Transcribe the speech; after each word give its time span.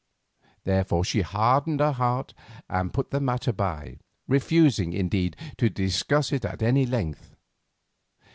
Therefore 0.63 1.03
she 1.03 1.21
hardened 1.21 1.79
her 1.79 1.91
heart 1.91 2.33
and 2.67 2.91
put 2.91 3.11
the 3.11 3.19
matter 3.19 3.53
by, 3.53 3.99
refusing, 4.27 4.93
indeed, 4.93 5.35
to 5.57 5.69
discuss 5.69 6.31
it 6.31 6.43
at 6.43 6.63
any 6.63 6.87
length. 6.87 7.35